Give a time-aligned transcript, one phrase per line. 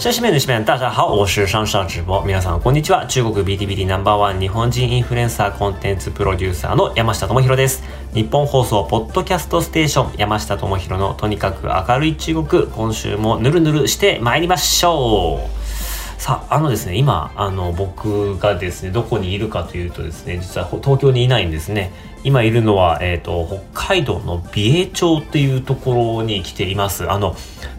[0.00, 2.24] シャシメンシメン大家好，我是上上直播。
[2.24, 3.06] 皆さんこんにちは。
[3.06, 7.82] 中国 BTBT ナンバーワン日本人インフルエンサーコンテンツプロデューサーの山下智博です。
[8.14, 12.66] 日本放送ポッドキャストステーション山下智博のとにかく明るい中国。
[12.68, 16.18] 今週もぬるぬるして参りましょう。
[16.18, 21.92] さあ、あのですね、今、あの、僕がですね、どこにいるかというとですね、実は東京にいないんですね。
[22.24, 27.10] 今いるのは、えっ、と、北海道の美瑛町っていうところに来ています。
[27.10, 27.36] あの、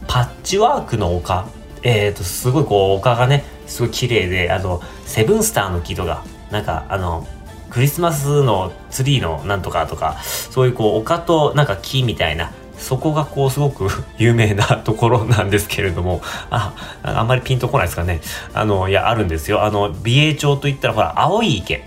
[0.07, 1.47] パッチワークの丘。
[1.83, 7.27] えっ、と、すごいこう、丘がね、すごい綺麗で、あの、セブンスターの木とか、なんか、あの、
[7.71, 18.19] クリスマスのツリーのなんとかとか、そういうこう、丘となんか木みたいな、そこがこうすごく 有名なところなんですけれども、あ、あんまりピンとこないですかね。
[18.53, 19.63] あの、いや、あるんですよ。
[19.63, 21.85] あの、美瑛町といったら、ほら、青い池。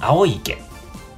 [0.00, 0.62] 青い池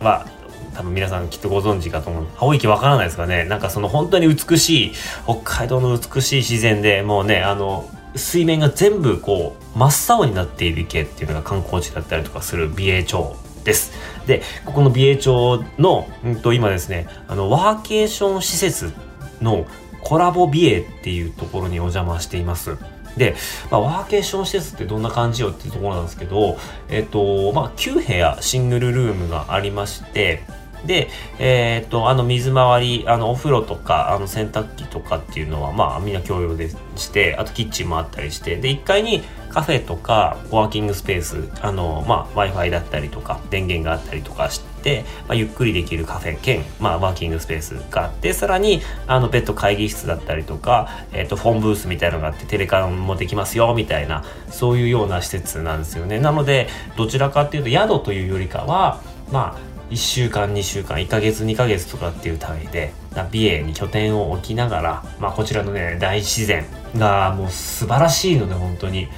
[0.00, 0.26] は、
[0.74, 2.26] 多分皆さんきっとご存知かと思う。
[2.36, 3.44] 青い池わからないですかね。
[3.44, 4.92] なんかその本当に美しい、
[5.24, 13.92] 北海道の美しい自然で、もうね、あの、水面が全部こう、真っ青になっている池っていうのが観光地だったりとかする美瑛町です。
[14.26, 18.92] で、ここの美瑛町の、うんと、今ですね、あの、ワーケーション施設
[19.40, 19.66] の
[20.02, 22.76] コラボ美瑛っていうところにお邪魔しています。
[23.16, 23.36] で、
[23.70, 30.42] まあ、ワーケーション施設ってどんな感じよっていうところなんですけど、えっと、まあ、9部屋シングルルームがありまして、
[30.86, 39.22] で、えっと、あの水回り、あのお風呂とか、あの洗濯機とかっていうのは、まあみんな共用でして、あとキッチンもあったりして、で、1階に
[39.54, 56.18] カフェとか、ワーキングスペース、あの、まあ Wi-Fi だったりとか、電源があったりとかして、まあ、ゆっくりできるカフェ兼、まあワーキングスペースがあって、さらに、あの、別途会議室だったりとか、えっと、フォンブースみたいなのがあって、テレカンもできますよ、みたいな、そういうような施設なんですよね。
[56.18, 59.00] なので、どちらかっていうと、宿というよりかは、
[59.30, 62.92] まあ、1週間2週間1ヶ月2ヶ月とかっていう単位で
[63.30, 66.64] 美瑛に拠点を置きながら、まあ、こちらのね大自然
[66.96, 69.08] がもう素晴らしいので本当に。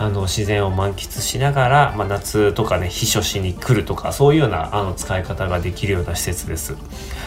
[0.00, 6.74] あの自然を満喫しながら、まあ、夏とかね避暑しに来るとかそういうようなあの使い方ができるような施設です。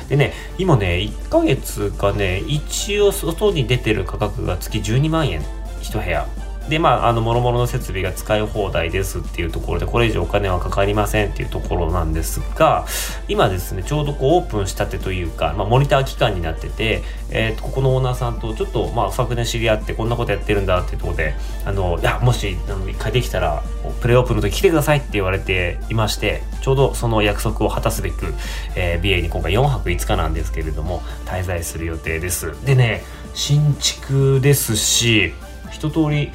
[0.09, 5.44] でね今ね1ヶ月がね一応外に出てる価格が月12万円
[5.84, 6.28] 1部屋。
[6.69, 12.85] でまあ、あの、諸々の設備が使い放題ですっていうところで、これ以上お金はかかりませんっていうところなんですが、
[13.28, 21.35] 今ですね、ちょうどこうオープンしたてというか、まあ、モニター期間になってて、えーと、ここのオーナーさんとちょっと、まあ、昨年知り合ってこんなことやってるんだっていうところで、
[21.66, 23.62] あの、いや、もし、あの、一回できたら、
[24.02, 28.34] プレオープンの時来てくださいって言われていまして、ちょうどその約束を果たすべく、
[28.75, 32.53] えー、美瑛に今回4泊5日なんですけれども、滞在する予定です。
[32.66, 33.03] でね、
[33.34, 35.34] 新築ですし、
[35.72, 36.31] 一通り、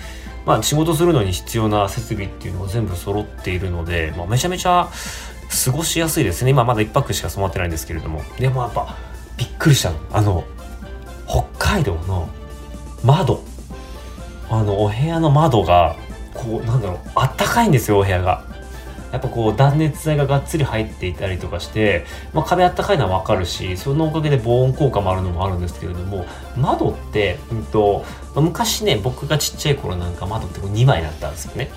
[0.48, 4.88] まあ、仕事するのに必要な設備っていうのが全部揃っているので、まあ、めちゃめちゃ
[5.66, 6.52] 過ごしやすいですね。
[6.52, 8.22] 今まだ1泊しか染まってないんですけれども。
[8.38, 8.96] でもやっぱ
[9.36, 9.98] びっくりしたの。
[10.10, 10.44] あの、
[11.26, 12.30] 北海道の
[13.04, 13.42] 窓。
[14.48, 15.96] あの、お部屋の窓が、
[16.32, 18.42] こう、なんだろう、あったかいんですよ、お部屋が。
[19.12, 26.26] やっぱこう断熱材ががっつり入っていたりとかして、まあ、壁あったかいのはわかるしそのおかげで防音効果もあるのもあるんですけれども
[26.56, 28.04] 窓って、うんと
[28.34, 31.70] まあ昔ね僕がちっちゃい頃なんか窓ってこう2枚だったんですよね。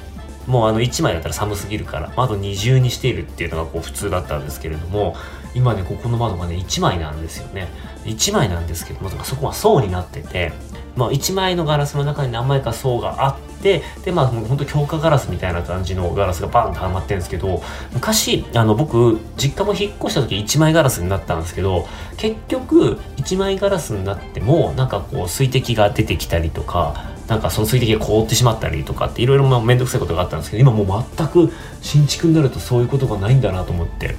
[0.48, 5.16] もうあの1枚だったら寒すぎるから窓二重にしているっていうのがこう普通だったんですけれども
[5.54, 7.68] 今ねここの窓がね1枚なんですよね。
[8.06, 10.52] 1枚なんですけどもそこは層になってて
[10.96, 17.62] まあ、1枚のガラスの中に何枚か層があっててでまあほんと強化ガラスみたいな感じのガラスがバーンとはまってるんですけど
[17.94, 31.52] 昔あの僕実家も引っ越した時1枚ガラスになったんですけど結局1枚ガラスになってもなんかこう水滴が出てきたりとかなんかその水滴が凍ってしまったりとかっていろいろ面倒くさいことがあったんですけど今もう全く
[31.82, 34.16] 新築になるとそういうことがないんだなと思って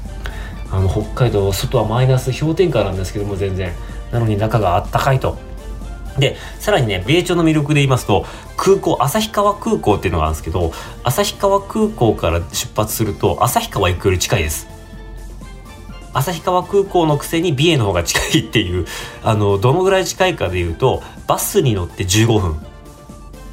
[0.71, 3.73] あの北海道外はマイナス氷点下なんですけども全然。
[4.13, 5.39] なのに中があったかいと。
[6.19, 8.27] で、さらにね、米朝の魅力で言いますと、
[8.57, 10.73] 空港、旭川空港っていうのがあるんですけど、
[11.05, 14.69] 旭川空港から出発すると、旭川行くより近いです。
[16.15, 18.87] 旭川空港のくせに美瑛の方が近いっていう、
[19.25, 22.57] あの、どのぐらい近いかで言うと、バスに乗って15分。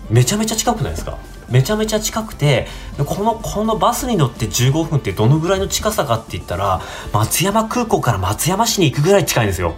[0.09, 1.17] めちゃめちゃ近くないですか？
[1.49, 2.67] めちゃめちゃ近くて、
[3.05, 6.81] この、このバスに乗って15分ってどのぐらいの近さかって言ったら、
[7.13, 9.75] 松山空港から松山市に行くぐらい近いんですよ。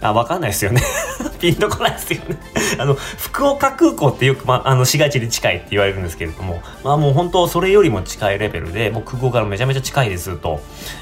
[0.00, 0.82] あ、わかんないですよね。
[1.40, 2.38] ピンとこないですよね。
[2.78, 10.60] あの、福岡空港ってよく、ま、あの、市街地に近いって言われるんですけれども、まあもう本当それよりも近いレベルで、もう空港からめちゃめちゃ近いですと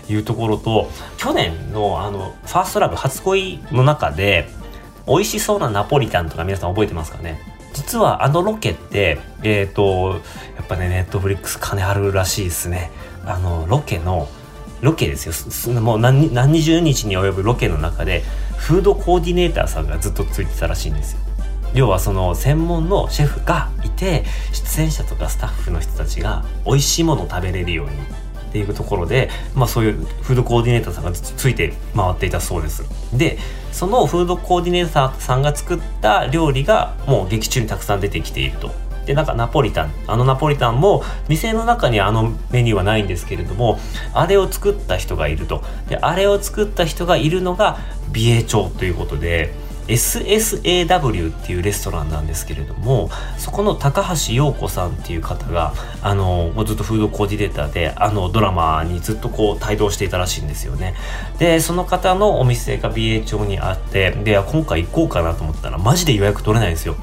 [0.09, 4.49] いうところと、去年のあの、ファーストラブ初恋の中で、
[5.07, 7.41] 美味しそうなナポリタンとか皆さん覚えてますかね
[7.73, 10.21] 実はあのロケって、えっ、ー、と、
[10.57, 12.91] やっぱね、ネットフリックス金あるらしいですね。
[13.25, 14.29] あの、ロケの、
[14.83, 15.81] ロケですよ。
[15.81, 18.25] もう何何十日に及ぶロケの中で、
[18.57, 21.21] フードコーディネーターさんがずっとついてたらしいんですよ。
[21.75, 32.85] 要はその専門のシェフがいて出演者とかスタッフの人たちが美味しいものを食べれるようにっていうところで、まあ、そういうフードコーディネーターさんがついて回っていたそうです。
[33.17, 33.39] で
[33.73, 38.71] そのフードコーディネーターさんが作った料理がもう劇中にたくさん出てきていると。
[39.07, 43.79] でなんかナポリタンあのナポリタンも店の中にあのメニューはないんですけれども
[44.15, 45.63] あれを作った人がいると。
[45.89, 47.79] であれを作った人がいるのが
[48.13, 49.55] 美瑛町ということで
[49.89, 60.95] SSAW っていうレストランなんですけれどもそこの高橋洋子さんっていう方があのずっとフードコーディネーターであのドラマにずっとこう帯同していたらしいんですよね。
[61.39, 66.97] でその方のお店が美瑛町にあってで今回行こうかなと思ったらマジで予約取れないんですよ。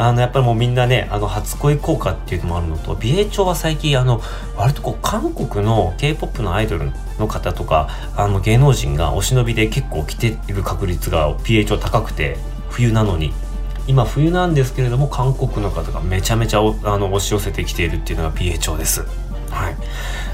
[0.00, 4.20] あのやっぱりもうみんなねあの初恋効果っていうのもあるのと美瑛町は最近あの
[4.56, 12.36] 割とこう韓国の k p o p のアイドルの方とかあの芸能人がお忍びで結構来ている確率が美瑛町高くて
[12.70, 13.32] 冬なのに
[13.88, 16.62] 今冬なんですけれども韓国の方がめちゃめちゃあ
[16.96, 19.04] の押し寄せてきているっていうのが美瑛町です。
[19.50, 19.76] はい、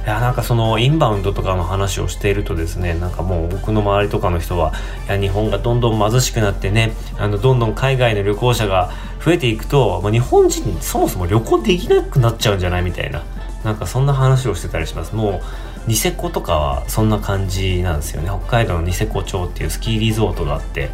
[0.04, 4.74] いやなんかそのインバウンドとかの話をしているとですねなんかもう僕の周りとかの人は
[5.06, 8.92] いや日本がどんどん貧しくなってねあのどんどん海外の旅行者が
[9.24, 13.24] 増えていくと、まあ、日本人そもそも旅行できなくなっちゃうんじゃないみたいな
[13.64, 15.16] なんかそんな話をしてたりします。
[15.16, 15.40] も
[15.86, 18.28] うニセコとかはそんな感じなんですよね。
[18.28, 20.90] 北海道のニセコ町っていうスキーリゾートがあって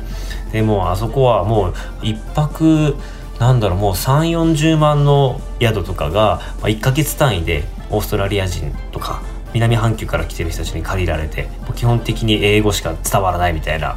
[0.53, 2.97] でもうあそこはもう一泊
[3.41, 9.23] なんだろうもう3 4 0万の宿とかが、ま、1ヶ月単位でオーストラリア人とか
[9.53, 13.97] 南半球から来てる人たちに借りられて基本的に英語しか伝わらないみたいな。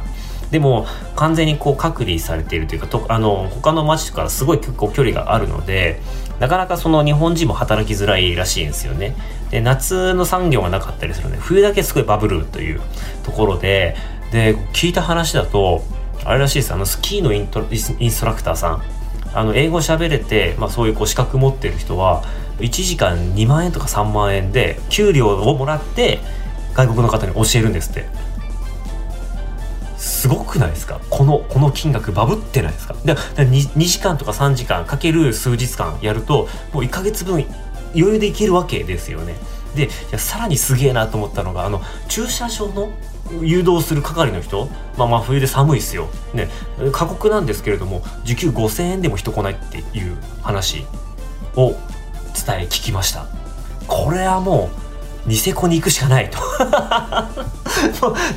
[0.50, 0.86] でも
[1.16, 6.00] 完全にこう隔離されているというかとあの他の町からすごい結構距離があるので
[6.38, 9.16] なかなかその日本人も働きづらいらしいんですよね。
[9.50, 12.80] で夏の産業がなかったりするので冬だけすごいバブルという
[13.24, 13.96] ところで
[14.30, 15.82] で聞いた話だと
[16.24, 16.72] あれらしいです。
[16.72, 18.82] あのスキーのイントインストラクターさん。
[19.36, 22.22] あの英語喋れて、まあ、そういうこう資格持ってる人は
[22.58, 26.20] 1時間2万円とか3万円で給料をもらって
[26.74, 28.06] 外国の方に教えるんですって。
[29.96, 31.00] すごくないですか？
[31.08, 32.94] このこの金額バブってないですか？
[33.04, 37.44] で 2, 2時間とか3時間かける数日間やるともう1ヶ月分
[37.94, 39.34] 余裕でいけるわけですよね。
[39.74, 42.90] でいやさらにすげえなと思ったのがあの駐車場の
[43.42, 46.08] 誘導する係の人まあまあ冬で寒いですよ。
[46.32, 46.48] ね
[46.92, 50.84] 過酷なんですけれども時給5000円でも人来ないっていう話
[51.56, 51.74] を
[52.34, 53.26] 伝え聞きました。
[53.86, 54.70] これはも
[55.26, 56.38] うニセコに行くしかないと。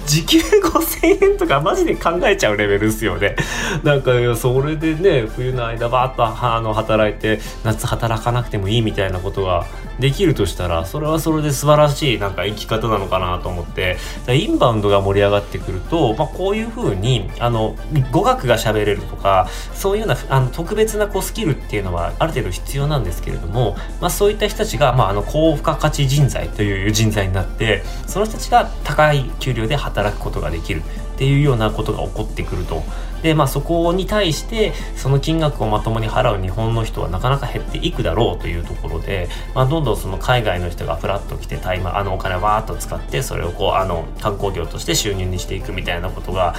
[0.06, 3.36] 時給5000円とかマジで考えちゃうレベルですよね。
[3.84, 9.66] なんかそれでね冬の間バーッとあの働いて夏働かなくてもいいみたいなことが
[10.00, 13.98] できるとしたらそれはそれで素晴らしいなんか生き方なのかなと思って。
[14.36, 17.76] インバウンドが盛り上がってくると、まあ、こういうふうにあの
[18.12, 32.84] 語学が喋れるとかそういうようなあの特別なこうスキルっていうのはある程度必要なんですけれども、まあ、そういった人たちが、まあ、あの高付加価値人材という人材になってその人たちが高い給料で働くことができるっていうようなことが起こってくると。
[33.21, 46.55] でまあそこに対してその金額をまともに払う日本の人はなかなか減っていくだろうというところで、まあ、どんどんその海外の人がフラッと来てタイマあのお金をわーっと使ってそれをこうあの観光業として収入にしていくみたいなことが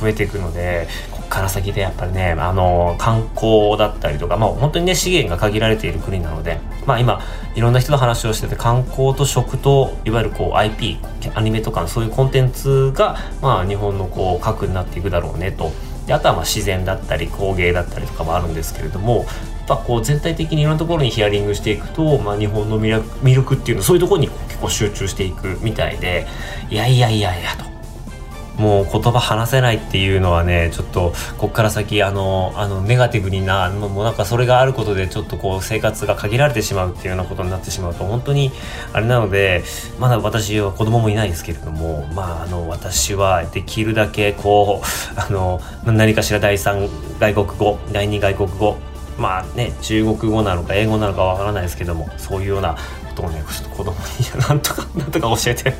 [0.00, 7.20] 増えていくのでこっから先でやっぱりねあの観光だったりとかまあ本当にね資源が限られている国なのでまあ今
[7.54, 10.98] いろんな人と話をしてて観光と食といわゆるこう IP
[11.34, 15.72] アニメとかそういうコンテンツがまあ日本のこう核になっていくだろうねと。
[16.06, 19.26] であとはまあ自然だったり工芸だったりとかもあるんですけれどもやっ
[19.68, 26.26] ぱこう全体的にいろんなところにヒアリングしていくと、まあ、日本の魅力っていうのそういうところに結構集中していくみたいで
[26.70, 27.71] いやいやいやいやと。
[28.56, 38.52] もう言葉話せないっていうのはねちょっとこっから先あのあのネガティブになもうなんかそれがあることでちょっとこう生活が限られてしまうっていうようなことになってしまうと本当に
[38.92, 39.62] あれなので
[39.98, 48.76] まだ私は子供もいないですけれどもまああの私はできるだけこうあの何かしら第三外国語第二外国語
[49.18, 52.76] まあね中国語なのか英語なのかわからないですけどもそういうような
[53.12, 55.74] ことをねちょっと子供になんとかなんとか教えて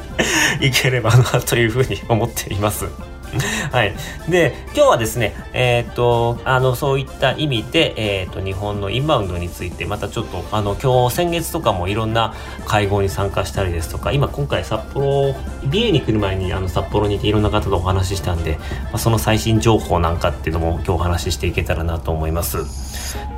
[0.60, 2.86] いければなというふうに思っています。
[3.72, 3.94] はい。
[4.28, 12.34] で、今日はですね、えっ、と、あの、そういった意味で、えっ、と、日本のインバウンドについて、またちょっと、あの、今日、先月とかもいろんな
[12.66, 15.34] 会合に参加したりですとか、今、今回札幌、
[15.64, 22.58] 美瑛に来る前に、あの、札幌にいていろんな方とお話ししたんで、まあ、その最新情報なんかっていうのも今日お話ししていけたらなと思います。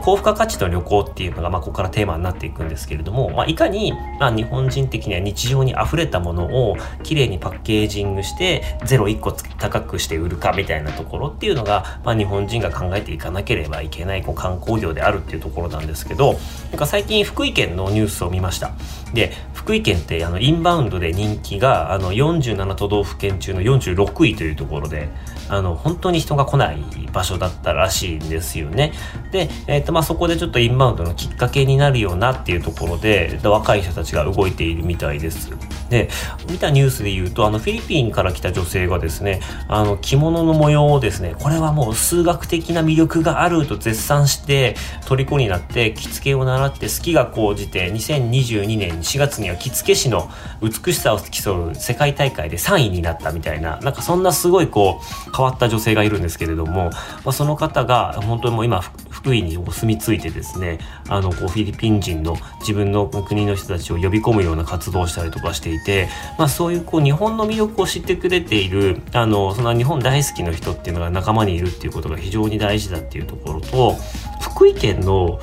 [0.03, 16.35] 高付加価値の旅行っていうのが、まあ、ここからテーマになっていくんですけれども、まあ、いかに、まあ、日本人的には日常に溢れたものをきれいにパッケージングして0 1個高くして売るかみたいなところっていうのが、まあ、日本人が考えていかなければいけないこう観光業であるっていうところなんですけど
[16.71, 18.73] なんか最近福井県のニュースを見ました。
[19.13, 25.09] で福井県ってあのインバウンドで人気があの47都道府県中の46位というところで
[25.49, 26.83] あの本当に人が来ない
[27.13, 28.93] 場所だったらしいんですよね。
[29.31, 35.51] で、えーとまあ、そこでちょっとインバウンドのきっかけになるようなっていうところで若い人たちが動いているみたいです。
[35.91, 36.09] で
[36.51, 50.31] 見たニュースで言うとあのフィリピンから来た女性がですねあの着物の模様をですねこれはもう数学的な魅力があると絶賛して虜になって着付けを習って好きが高じて2022年4月には着付け師の
[50.63, 56.91] 美しさを競う世界大会で3位になったみたいななんかそんなすごいこう変わった女性がいるんですけれども、ま
[57.27, 73.97] あ、その方が本当にもう今福井にお住み着いてですねあのこうフィリピン人の自分の国の人たちを呼び込むような活動をしたりとかしていて、まあ、そういうこう日本の魅力を知ってくれているあのその日本大好きな人っていうのが仲間にいるっていうことが非常に大事だっていうところと
[74.41, 75.41] 福井県の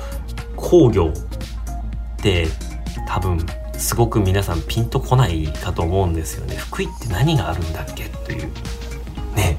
[0.56, 1.12] 工業
[2.18, 2.46] って
[3.08, 3.44] 多分
[3.76, 6.56] すごく皆さんピンとこないかと思うんですよね。
[6.56, 8.46] 福井って何があるんだっけという。
[9.34, 9.58] ね。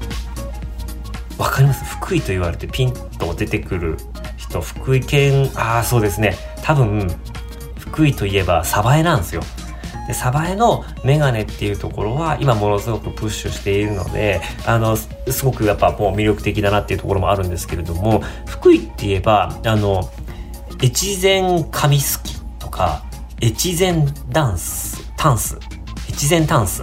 [1.38, 1.84] わかります？
[1.84, 3.96] 福井と言われてピンと出てくる
[4.36, 6.36] 人福井県ああそうですね。
[6.62, 7.08] 多分
[7.78, 9.42] 福井といえば鯖江なんですよ。
[10.06, 15.08] で、サエのメガネっていうところは今ものすごくプッシュしているので、あの、す
[15.42, 20.10] ごくやっぱもう魅力的だなっていうところもあるんですけれども、福井って言えば、あの、
[20.82, 23.02] 越前紙すきとか、
[23.40, 25.58] 越前ダンス、タンス、
[26.10, 26.82] 越前タンス。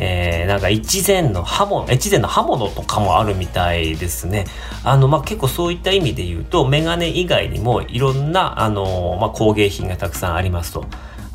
[0.00, 4.46] えー、なんか一前の刃物、越前の刃物とかもあるみたいですね。
[4.84, 10.86] あの、まあ、結構そういった意味で言うと、メガネ以外にもいろんな、あの、まあ、工芸品がたくさんありますと。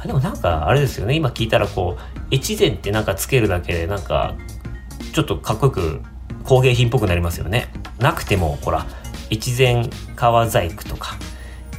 [0.03, 4.35] あでもなんかあれですよね今聞いたらこう越前ってなんかつけるだけでなんか
[5.13, 6.01] ちょっとかっこよく
[6.43, 8.85] 工芸品っぽくなりますよねなくてもほら
[9.31, 11.17] 越前革細工とか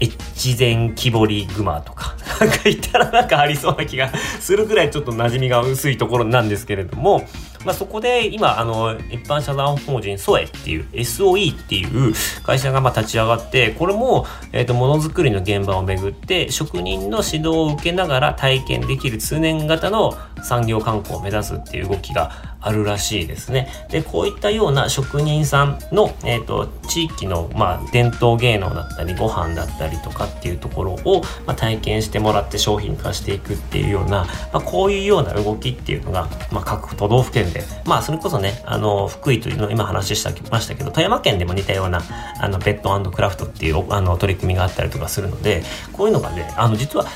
[0.04, 7.26] 越前木彫り熊とか なんか言ったらなんかありそうな気がするぐらいちょっと馴染みが薄いところなんですけれども
[7.64, 23.68] まあ、そこで今あの一般社団法人ソエっていう SOE っていう会社がまあ立ち上がってこれも、えー、とものづくりの現場をめぐって職人の指導を受けながら体験できる通年型の産業観光を目指すっていう動きがあるらしいですね。
[23.90, 42.02] で、こういったような職人さんの、えっ、ー、と、地域の、まあ、伝統芸能だったり、ご飯だったりとかっていうところを、まあ、体験してもらって商品化していくっていうような、まあ、こういうような動きっていうのが、まあ、各都道府県で、まあ、それこそね、あの、福井というの今話したましたけど、富山県でも似たような、
[42.40, 47.06] あの、ペッドクラフトっていう、あの、取り組みがあったりとかするので、こういうのがね、あの、実は、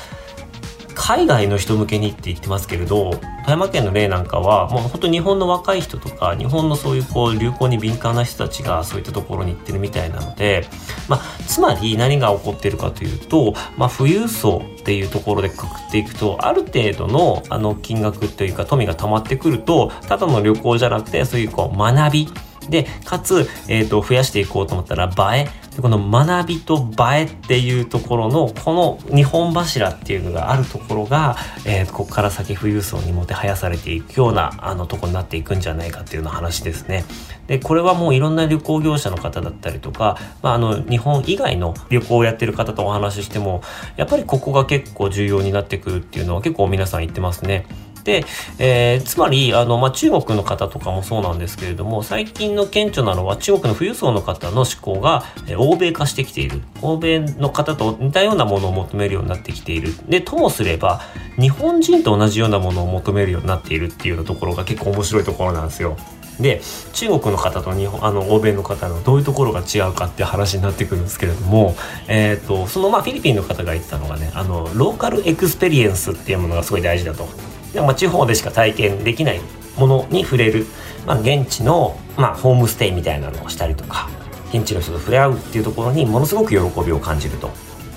[0.95, 10.67] 海外の人向けにって言ってますけれど富山県の例なんかはもう本当日本の若い人とか日本のそういうこう流行に敏感な人たちがそういったところに行ってるみたいなので、
[11.07, 22.27] まあ、つまり何が起こってるかというと、まあ、富裕層っていうところでくくっていくとある程度のあの金額というか富が溜まってくるとただの旅行じゃなくてそういうこう学び
[22.69, 25.47] で、かつ、えっ、ー、と、増やしていこうと思ったら映え。
[25.81, 37.05] この学びと映えっていうところの、この日本柱っていうのがあるところが、えー、ここから先富裕層にもてはやされていくような、あの、とこになっていくんじゃないかっていうような話ですね。
[37.47, 43.61] で、これはもういろんな旅行業者の方だったりとか、まあ、あの、日本以外の旅行をやってる方とお話ししても、
[43.95, 47.65] やっぱりここが結構重要になってくるっていうのは結構皆さん言ってますね。
[48.09, 48.25] で、
[48.57, 56.61] えー、つまり、あの、まあ、中国の方とかもそうなんですけれども、最近の顕著なのは中国の富裕層の方の志向が、えー、欧米化してきている。
[56.81, 59.93] 欧米の方と似たようなものを求めるようになってきている。
[60.09, 61.01] で、ともすれば、
[61.39, 65.97] 日本人と同じようなものを求めるようになっているっていうようなところが結構面白いところなんですよ。
[66.39, 66.61] で
[66.93, 71.75] 中国の方と日本あの欧米の方のどういうところが違うかっていう話になってくるんですけれども、
[72.07, 77.27] えーと、そのまあフィリピンの方が言ってたのがねあの local experience っていうものがすごい大事だと。
[77.73, 79.41] でま、地方でしか体験できない
[79.77, 80.65] ものに触れる、
[81.05, 84.09] まあ、現地の、まあ、ホームステイみたいなのをしたりとか
[84.53, 87.49] 現地の人と触れ合うっていうところにものすごく喜びを感じると。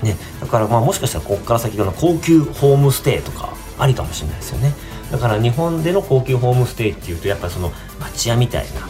[0.02, 4.74] ね、だからまあもしかしたらここから先の高級ホームステイとかありかもしれないですよね
[5.12, 8.80] だから日本での高級ホームステイっていうとやっぱりその町屋みたいな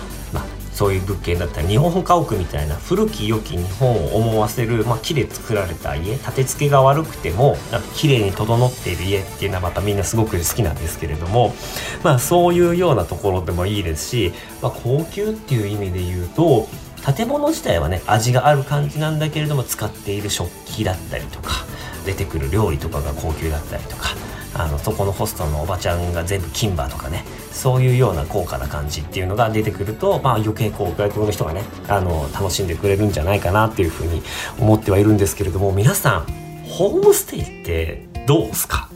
[0.83, 11.55] そういう物件だったり日本家屋みたいな古き良き日本を思わせる、まあ、木で作られた家建て付けが悪くてもなんか綺麗に整っている家っていうのはまたみんなすごく好きなんですけれども、
[12.03, 16.67] まあ、そういうようなところでもいいですし、まあ、高級っていう意味で言うと
[17.15, 21.65] 建物自体はね味がある感じなんだけれども使っている食器だったりとか
[22.05, 24.17] 出てくる料理とかが高級だったりとか
[24.55, 34.23] あのそこのホストのおばちゃんが全部金歯とかねそういうような高価な感じっていうのが出てくると、まあ、余計こう外国の人がねあの楽しんでくれるんじゃないかなっていうふうに
[34.59, 36.27] 思ってはいるんですけれども皆さん
[36.69, 38.89] ホームステイってどうですか？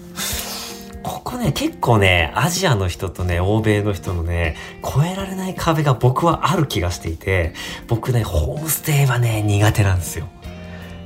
[1.02, 7.52] ここね、結構ね、アジアの人とね、欧米の人のね、越えられない壁が僕はある気がしていて、
[7.86, 10.28] 僕ね、ホームステイはね、苦手なんですよ。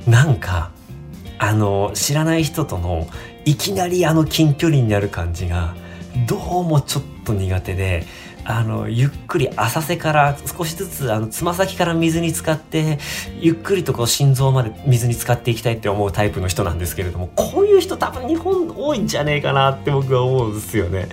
[0.07, 0.71] なんか、
[1.37, 3.07] あの、知らない人との、
[3.45, 5.75] いきなりあの近距離になる感じが、
[6.27, 8.05] どうもちょっと苦手で、
[8.43, 12.99] あの、ゆっくり浅瀬から少しずつ、あの、つま先から水に浸かって、
[13.39, 21.07] ゆっくりとこう心臓まで水に浸かっていきたいって思うタイプの人なんですけれども、こういう人多分日本多いんじゃねえかなって僕は思うんですよね。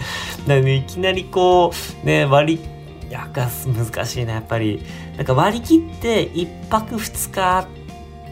[0.46, 4.82] なので、いきなりこう、ね、割り、やか難しいな、やっぱり。
[5.16, 7.68] なんか割り切って1泊2日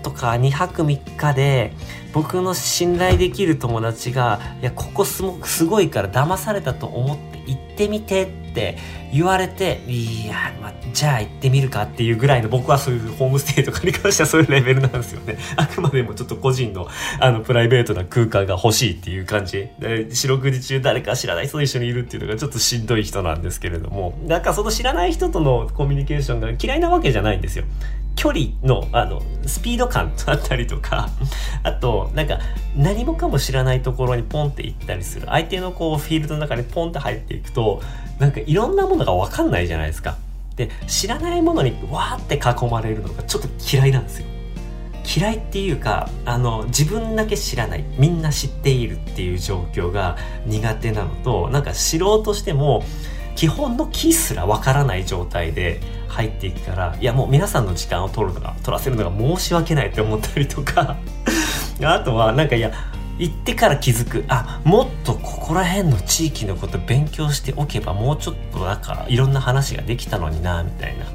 [0.06, 1.72] とか2泊3日で、
[2.12, 5.22] 僕の信頼できる友達が、いや、ここす
[5.64, 8.78] ごいから騙されたと思って行ってみてってって
[9.12, 15.36] 言われて、いや、まあ、じゃあ行ってみるかっていうぐらいの僕はそういうホームステイとかに関してはそういうレベルなんですよね。
[15.56, 16.88] あくまでもちょっと個人の
[17.20, 19.68] あのプライベートな空間が欲しいっていう感じ。
[19.78, 27.64] で四六時中誰か知らない人と一緒にいるっていうのがちょっとしんどい人なんですけれども、なんかその知らない人とのコミュニケーションが嫌いなわけじゃないんですよ。
[28.16, 31.10] 距離のあのスピード感だったりとか
[31.62, 32.38] あとなんか
[32.75, 37.82] 何もかも知らないところにポンって行ったりする相手のこうフィールドの中にポンって入っていくと
[38.18, 40.16] なんかいろんなものが分かんないじゃないですか。
[40.56, 44.26] で知らないものにわーって囲まれるのがちょっと嫌いなんですよ。
[45.16, 52.82] 嫌いっていうかあの自分だけ知らないみんな知っているっていう状況が苦手なのとなんか知ろうとしても
[53.37, 60.97] 基本のキーすらわからない状態で入っていくからいやもう皆さんの時間を取るのが取らせるのが申し訳ないって思ったりとか
[61.82, 62.73] あとはなんかいや
[63.18, 64.24] 行ってから気づく。
[64.28, 71.06] あもっとここら辺の地域のこと勉強しておけばもうちょっとなんかいろんな話ができたのになみたいな。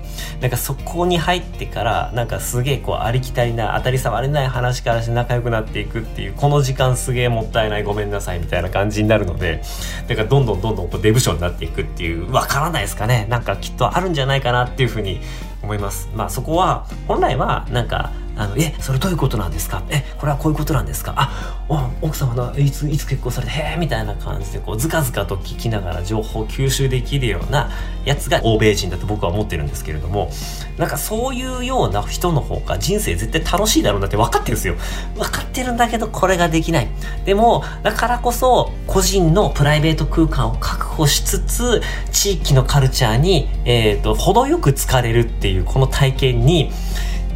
[0.42, 9.62] なんかそこに入ってからなんかすげえこうありきたりな当たり障りない話からして仲良くなっていくっていうこの時間すげえもったいないごめんなさいみたいな感じになるので
[10.08, 13.28] だからどんどんどんどんこうデブ賞になっていくっていうわからないですかね。
[13.30, 15.22] なんかきっとあるんじゃないかなっていうふうに
[15.62, 16.10] 思います。
[16.16, 19.84] まあそこは本来はなんかあの、え、それどういうことなんですか？
[19.90, 21.14] え、これはこういうことなんですか？
[21.18, 27.70] あ、奥様はいつ、いつ結婚されて、へえ、みたいな感じで、こう、ずかずかと聞きながら情報を吸収できるような
[28.06, 30.32] やつが欧米人だと僕は思ってるんですけれども、
[30.78, 34.76] なんかそういうような人の方が人生絶対楽しいだろうなって分かってるんですよ。
[35.16, 36.88] 分かってるんだけど、これができない。
[37.26, 46.72] でも、だからこそ、個人のプライベート空間を確保しつつ、地域のカルチャーに、えっ、ー、と、程よく疲れるっていう、この体験に、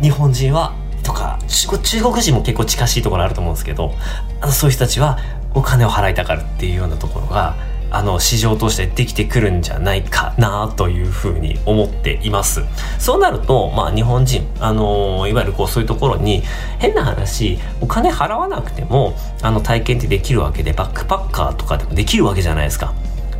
[0.01, 0.73] 日本人は
[1.05, 3.93] とか中国人も結構近しいところあると思うんですけど
[4.41, 5.19] あのそういう人たちは
[5.53, 7.55] お金を払いたがるっていうようなところが
[7.91, 12.61] あの市場としてできてくるんじゃないかなというふうに思っています。
[12.99, 16.43] そうなると、まあ日本人、あのいわゆるこうそういうところに
[16.79, 22.93] 変な話、お金払わなくてもあの体験ってできるわけで、バックパッカーとかでもできるわけじゃないですか。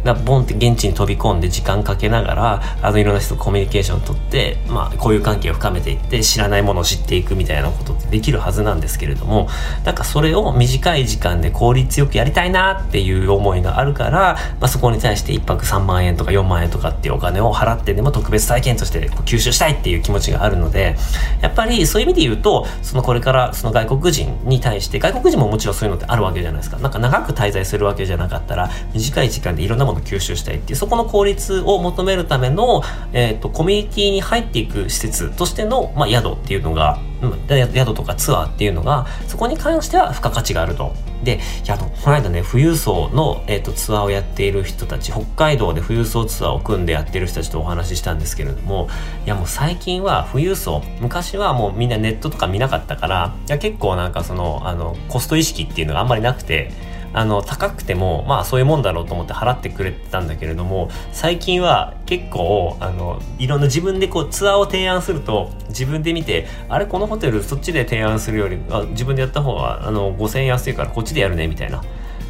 [0.06, 9.50] だボンって現地に飛び込んで時間かけながらあのいろんな人とコミュニケーションを取って、まあ、交友関係を深めていって知らないものを知っていくみたいなことってできるはずなんですけれども
[9.84, 20.96] なんかそれを短い時間で効率よくやりたいなっていう思いがあるから、まあ、そこに対して1泊3万円とか4万円とかっていうお金を払ってでも特別体験として吸収したいっていう気持ちがあるので
[21.41, 26.78] やっぱりそういう意味で言うとそのこれからその外国人に対して外国人ももちろんそういうのってあるわけじゃないですか。
[26.78, 32.81] なんか長く滞在するわけじゃなかったら短い時間でいろんなもの吸収したいっていうそこの効率を求めるための、
[33.13, 40.93] えーと、コミュニティに入っていく施設としての、まあ、宿っていうのが、うん、宿とかツアーっていうのがそこに関しては付加価値があると。
[41.23, 48.88] で、宿、この間ね、富裕層の、えーと、ツアーをやっている人たち、北海道で富裕層ツアーを組んでやってる人たちとお話ししたんですけれども、
[49.25, 56.71] いやもう最近は富裕層、昔はもうみんなネットとか見なかったから、いや結構なんかその、あの、コスト意識っていうのがあんまりなくて、
[57.15, 71.82] あの高くてもまあそういうもんだろうと思って払ってくれてたんだけれども最近は結構あのいろんな自分でこうツアーを提案すると自分で見てあれこのホテルそっちで提案するよりあ自分でやった方があの5000円安いからこっちでやるねみたいな。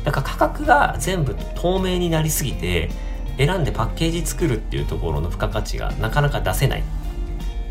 [0.04, 2.91] だから価格が全部透明になりすぎて
[3.39, 6.84] 選んでパッケージ作るっていうところの付加価値がなかなか出せない。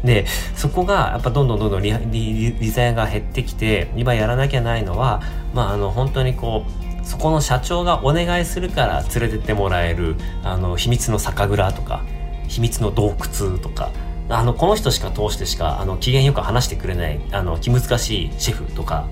[0.03, 5.23] でそこがやっぱどんどんどんどんリリリザヤが減ってきて今やらなきゃないのは
[5.55, 12.03] まああの本当にこうそこの社長がお願いするから連れてってもらえるあの秘密の酒蔵とか
[12.49, 13.91] 秘密の洞窟とか
[14.29, 19.07] あのこの人しか通してしかあの機嫌よく話してくれないあの気難しいシェフとか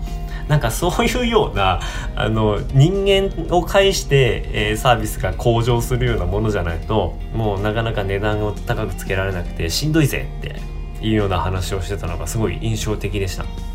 [0.48, 1.80] なんかそういうような
[2.16, 10.60] あの人間を介して、えー、サービスが向上するようなものじゃないともうなかなか値段を高くつけられなくてしんどいぜって
[11.04, 13.71] いうような話をしてたのがすごい印象的でした。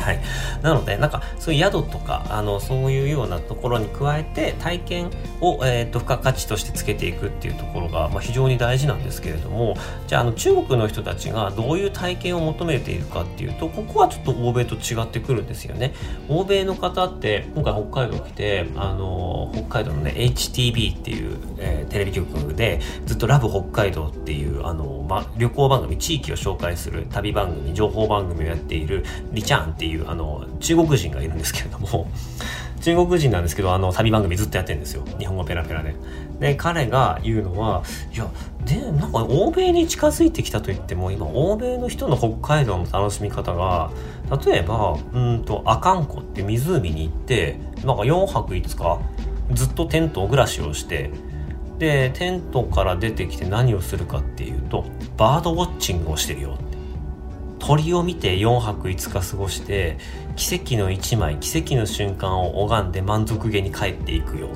[0.00, 0.20] はい、
[0.62, 5.10] なのでなんかそういう宿とかあのそういうようなところに加えて体験
[5.40, 15.94] を、えーと、付加価値としてつけていくっていうところが、まあ、非常に大事なんですけれどもじゃああの中国の人たちがどういう体験を求めているかっていうとここはちょっと欧米と違ってくるんですよね。
[16.28, 32.08] 欧米の方って今回北海道来てあの北海道のね HTB っていう、えー、テレビ局でずっとラブ北海道っていうあの、ま、旅行番組地域を紹介する旅番組情報番組をやっているリチャーンっていういうあの中国人がいるんですけれども
[32.80, 35.94] 中国人なんですけどあの旅番組ずっとやってるんですよ日本語ペラペラで。
[36.40, 37.82] で彼が言うのは
[38.14, 38.26] いや
[38.64, 43.90] でなんか欧米に近づいてきたといっても今欧米の人の北海道の楽しみ方が
[44.44, 49.00] 例えばうんと阿寒湖って湖に行ってなんか4泊5日
[49.52, 51.10] ずっとテント暮らしをして
[51.78, 54.84] でテントから出てきて何をするかっていうと
[55.16, 56.69] バードウォッチングをしてるよって
[57.60, 59.98] 鳥を見て4泊5日過ごして
[60.34, 64.48] 奇跡の1枚奇跡の瞬間を拝んで満足げに帰っていくよ。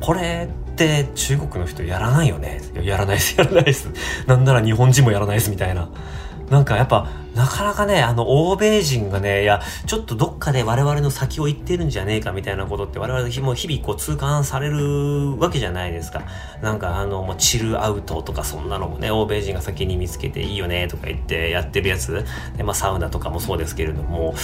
[0.00, 2.60] これって中国の人やらないよね？
[2.82, 3.90] やらないですやらないです。
[4.26, 5.88] なんなら日本人もやらないですみたいな。
[6.50, 16.22] なんかやっぱなかなかね、あの、欧米人がね、いや、ちょっとどっかで我々の先を行ってるんじゃねえかみたいなことって我々も日々こう痛感されるわけじゃないですか。
[16.62, 22.24] なんかあの、もうチルアウトとかそんなのもね、欧米人が先に見つけていいよねとか言ってやってるやつ。
[22.56, 24.34] で、まあサウナとかもそうですけれども、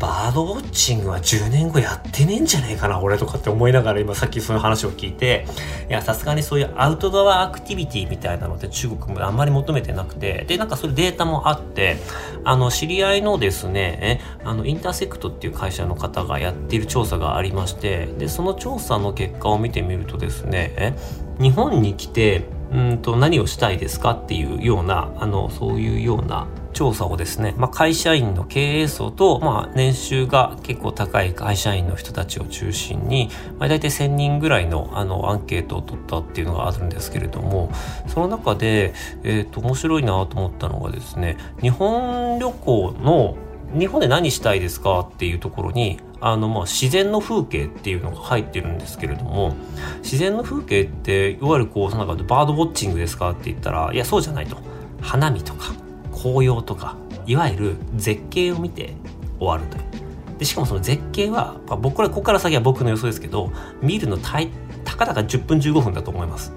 [0.00, 5.46] バードウォッチングは10年後やってねえんじゃねえかな、俺とかって思いながら今さっきそういう話を聞いて、
[5.90, 11.98] いや、さすがにそういうアウトドアアクティビティみたいなので中国もあんまり求めてなくて、で、なんかそれデータもあって、
[12.44, 20.96] あの、知り合いのですね、あの、インターセクトっていう会社の方がやっている調査がありまして、で、その調査の結果を見てみるとですね、
[21.38, 26.46] 日本に来て、うんと何をしたいですかっていうような、あの、そういうような
[26.80, 37.70] 調査をですね、まあ、会社員の経営層と、まあ、年収が結構高い会社員の人たちを中心に、まあ、大体1000人ぐらいのあのアンケートを取ったっていうのがあるんですけれども
[38.06, 43.36] その中で、えーと、面白いなと思ったのがですね日本旅行の
[43.78, 49.54] 日本で何したいですかっていうところにあのまあ自然の風景っていうのが入ってるんですけれども
[49.98, 54.56] 自然の風景っていわゆるこうなんかバードウォッチングですかって言ったらいやそうじゃないと。
[55.02, 55.89] 花見とか。
[56.22, 58.94] 紅葉とかいわゆる絶景を見て
[59.38, 60.38] 終わるという。
[60.38, 63.52] でしかもその絶景は、まあ、僕これここから先は僕の予想ですけど
[63.82, 64.38] 見るのた
[64.84, 66.52] たかだか10分15分だと思います。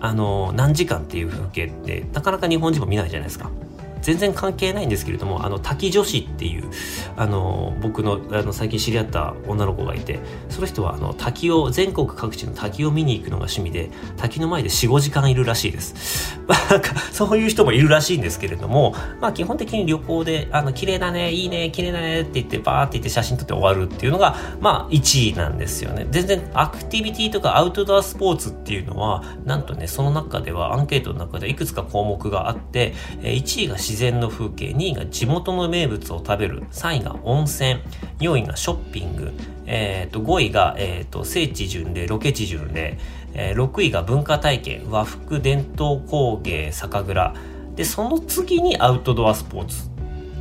[0.00, 3.50] あの何時間っていう風景ってなかなか日本人も見ないじゃないですか。
[4.02, 6.70] 全然関係ないんですけれどもあの滝女子っていう
[7.16, 26.06] あの僕のあの最近知り合った女の子がいてその人はあの滝を全国各地の滝を見に行くのが趣味で滝の前で45時間いるらしいです、まあ、なんかそういう人もいるらしいんですけれどもまあ基本的に旅行であの綺麗だねいいね綺麗だねって言ってバーって言って写真撮って終わるっていうのがまあ1位なんですよね。
[26.10, 37.78] 全然アクティビティとかアウトドアスポーツっていうのはなんとねその中ではアンケートの中でいくつか項目があって1位が自自然の風景、2位が地元の名物を食べる、3位が温泉、
[38.20, 39.32] 4位がショッピング、
[39.66, 42.98] えー、と5位が、えー、と聖地巡礼、ロケ地巡礼、
[43.34, 47.34] えー、6位が文化体験、和服、伝統工芸、酒蔵、
[47.76, 49.90] で、その次にアウトドアスポーツ。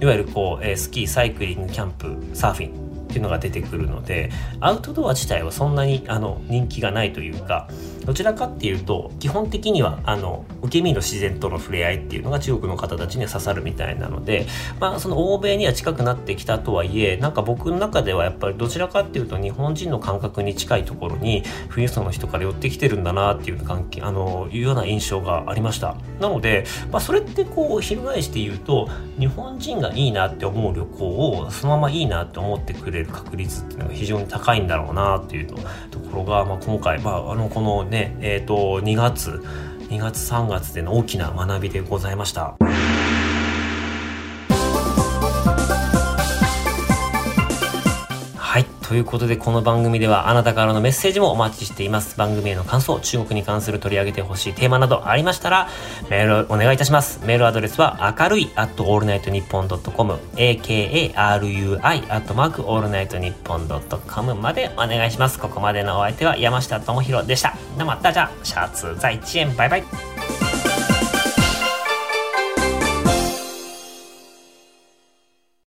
[0.01, 7.67] いわゆるこう、えー、スキー、サイクリング、キャンプ、サーフィンっていうのが出てくるのでアウトドア自体はそんなにあの人気がないというか
[8.05, 14.47] どちらかっていうと基本的にはあの受け身の自然との触れ合いっていうのが中国の方たちには刺さるみたいなので
[14.79, 25.95] まあその欧米には近くなってきたとはいえなんか僕の中ではやっぱりどちらかっていうと日本人の感覚に近いところに富裕層の人から寄ってきてるんだなっていう関係あのいうような印象がありました。
[26.19, 39.43] なので、まあ、それってこう翻して言うと日本人がいいなって思う旅行をそのままいいなって思ってくれる確率っていうのが非常に高いんだろうなっていうところが、まあ、今回、まあ、あのこのね、えー、と2月
[39.89, 42.55] 2月3月での大きな学びでございました。
[48.91, 52.17] ということで、この番組ではあなたからのメッセージもお待ちしています。
[52.17, 55.69] 番組への感想、中国に関する取り上げてほしいテーマなどありましたら、
[56.09, 57.21] メールをお願いいたします。
[57.25, 65.39] メールアドレスは、明るい、at allnightnippon.com、akarui、at mark allnightnippon.com までお願いします。
[65.39, 67.55] ここまでのお相手は山下智博でした。
[67.77, 69.55] 那么大家下次再见。
[69.55, 70.30] バイバイ。